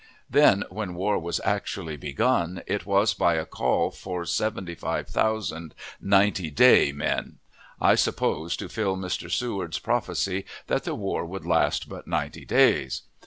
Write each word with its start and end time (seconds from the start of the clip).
Then, 0.27 0.63
when 0.71 0.95
war 0.95 1.19
was 1.19 1.39
actually 1.43 1.95
begun, 1.95 2.63
it 2.65 2.87
was 2.87 3.13
by 3.13 3.35
a 3.35 3.45
call 3.45 3.91
for 3.91 4.25
seventy 4.25 4.73
five 4.73 5.05
thousand 5.07 5.75
"ninety 6.01 6.49
day" 6.49 6.91
men, 6.91 7.37
I 7.79 7.93
suppose 7.93 8.57
to 8.57 8.67
fulfill 8.67 8.97
Mr. 8.97 9.29
Seward's 9.29 9.77
prophecy 9.77 10.45
that 10.65 10.85
the 10.85 10.95
war 10.95 11.23
would 11.23 11.45
last 11.45 11.87
but 11.87 12.07
ninety 12.07 12.45
days. 12.45 13.03